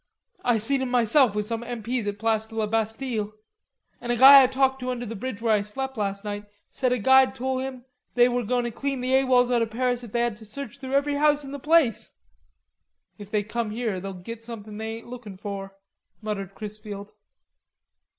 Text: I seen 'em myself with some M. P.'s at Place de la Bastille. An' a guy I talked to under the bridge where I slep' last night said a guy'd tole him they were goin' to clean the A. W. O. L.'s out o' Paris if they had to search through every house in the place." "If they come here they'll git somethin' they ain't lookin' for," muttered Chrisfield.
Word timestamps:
I 0.43 0.57
seen 0.57 0.81
'em 0.81 0.89
myself 0.89 1.35
with 1.35 1.45
some 1.45 1.61
M. 1.63 1.83
P.'s 1.83 2.07
at 2.07 2.17
Place 2.17 2.47
de 2.47 2.55
la 2.55 2.65
Bastille. 2.65 3.33
An' 4.01 4.09
a 4.09 4.15
guy 4.15 4.41
I 4.41 4.47
talked 4.47 4.79
to 4.79 4.89
under 4.89 5.05
the 5.05 5.15
bridge 5.15 5.43
where 5.43 5.53
I 5.53 5.61
slep' 5.61 5.95
last 5.95 6.23
night 6.23 6.45
said 6.71 6.91
a 6.91 6.97
guy'd 6.97 7.35
tole 7.35 7.59
him 7.59 7.85
they 8.15 8.27
were 8.27 8.41
goin' 8.41 8.63
to 8.63 8.71
clean 8.71 8.99
the 9.01 9.13
A. 9.13 9.19
W. 9.21 9.35
O. 9.35 9.39
L.'s 9.41 9.51
out 9.51 9.61
o' 9.61 9.67
Paris 9.67 10.03
if 10.03 10.11
they 10.11 10.21
had 10.21 10.37
to 10.37 10.45
search 10.45 10.79
through 10.79 10.93
every 10.93 11.17
house 11.17 11.43
in 11.43 11.51
the 11.51 11.59
place." 11.59 12.13
"If 13.19 13.29
they 13.29 13.43
come 13.43 13.69
here 13.69 13.99
they'll 13.99 14.13
git 14.15 14.43
somethin' 14.43 14.77
they 14.79 14.87
ain't 14.95 15.07
lookin' 15.07 15.37
for," 15.37 15.75
muttered 16.19 16.55
Chrisfield. 16.55 17.11